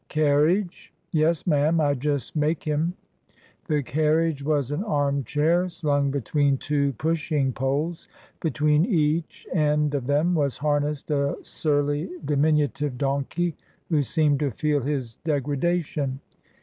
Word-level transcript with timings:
"Carriage?" 0.09 0.91
"Yes, 1.11 1.45
ma'am, 1.45 1.79
I 1.79 1.93
just 1.93 2.35
make 2.35 2.63
him." 2.63 2.95
The 3.67 3.83
carriage 3.83 4.41
was 4.43 4.71
an 4.71 4.83
armchair 4.83 5.69
slung 5.69 6.09
between 6.09 6.57
two 6.57 6.93
pushing 6.93 7.53
poles; 7.53 8.07
between 8.39 8.83
each 8.83 9.45
end 9.53 9.93
of 9.93 10.07
them 10.07 10.33
was 10.33 10.57
harnessed 10.57 11.11
a 11.11 11.37
surly 11.43 12.09
diminutive 12.25 12.97
donkey 12.97 13.55
who 13.89 14.01
seemed 14.01 14.39
to 14.39 14.49
feel 14.49 14.81
his 14.81 15.19
degra 15.23 15.59
dation. 15.59 16.17